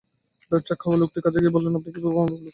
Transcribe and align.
ভ্যাবাচ্যাক 0.47 0.77
খাওয়া 0.83 0.97
লোকটির 1.01 1.23
কাছে 1.25 1.37
গিয়ে 1.41 1.55
বললেন, 1.55 1.73
আপনি 1.79 1.89
কি 1.93 1.99
আমার 2.01 2.07
ওপর 2.13 2.21
লক্ষ 2.21 2.29
রাখছেন? 2.37 2.43